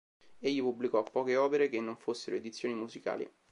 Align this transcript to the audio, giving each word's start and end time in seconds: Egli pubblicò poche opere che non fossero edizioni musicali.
Egli 0.39 0.61
pubblicò 0.63 1.03
poche 1.03 1.35
opere 1.37 1.69
che 1.69 1.79
non 1.79 1.95
fossero 1.95 2.35
edizioni 2.35 2.73
musicali. 2.73 3.31